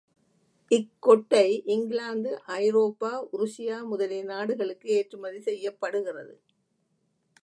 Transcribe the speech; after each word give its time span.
இக்கொட்டை 0.71 1.63
இங்கிலாந்து, 1.65 2.41
ஐரோப்பா, 2.45 3.11
உருசியா 3.33 3.77
முதலிய 3.83 4.23
நாடுகளுக்கு 4.23 4.89
ஏற்றுமதி 4.89 5.39
செய்யப்படுகிறது. 5.39 6.33